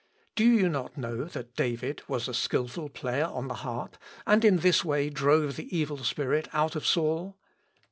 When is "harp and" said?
3.61-4.43